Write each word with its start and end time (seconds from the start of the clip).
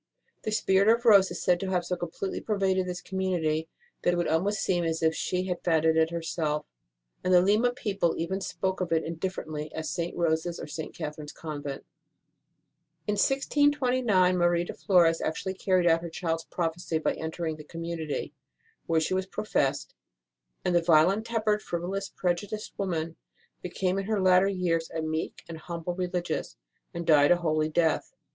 The 0.41 0.51
spirit 0.51 0.87
of 0.89 1.05
Rose 1.05 1.29
is 1.29 1.43
said 1.43 1.59
to 1.59 1.69
have 1.69 1.85
so 1.85 1.95
completely 1.95 2.41
pervaded 2.41 2.87
this 2.87 3.01
community 3.03 3.69
that 4.01 4.15
it 4.15 4.17
would 4.17 4.27
almost 4.27 4.61
seem 4.63 4.83
as 4.83 5.03
if 5.03 5.13
she 5.13 5.43
had 5.43 5.63
founded 5.63 5.95
it 5.95 6.09
her 6.09 6.23
self, 6.23 6.65
and 7.23 7.31
the 7.31 7.39
Lima 7.39 7.71
people 7.71 8.15
even 8.17 8.41
spoke 8.41 8.81
of 8.81 8.91
it 8.91 9.03
indifferently 9.03 9.71
as 9.75 9.91
St. 9.91 10.17
Rose 10.17 10.47
s 10.47 10.57
or 10.59 10.65
St. 10.65 10.95
Catherine 10.95 11.27
s 11.29 11.31
Convent. 11.31 11.85
In 13.05 13.13
1629 13.13 14.37
Marie 14.39 14.63
de 14.63 14.73
Flores 14.73 15.21
actually 15.21 15.53
carried 15.53 15.85
out 15.85 16.01
her 16.01 16.09
child 16.09 16.39
s 16.41 16.47
prophecy 16.49 16.97
by 16.97 17.13
entering 17.13 17.57
the 17.57 17.63
community, 17.63 18.33
where 18.87 18.99
she 19.01 19.13
was 19.13 19.27
professed; 19.27 19.93
and 20.65 20.73
the 20.73 20.81
violent 20.81 21.27
tempered, 21.27 21.61
frivolous, 21.61 22.09
prejudiced 22.09 22.73
woman 22.75 23.17
became 23.61 23.99
in 23.99 24.05
her 24.05 24.19
latter 24.19 24.47
years 24.47 24.89
a 24.89 25.03
meek 25.03 25.43
and 25.47 25.59
humble 25.59 25.93
Religious, 25.93 26.57
and 26.91 27.05
died 27.05 27.29
a 27.29 27.35
holy 27.37 27.69
death. 27.69 28.15